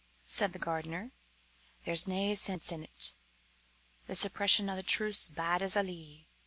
[0.25, 1.11] said the gardener,
[1.83, 3.13] "there's nae sense in't.
[4.07, 6.27] The suppression o' the truth's bad as a lee.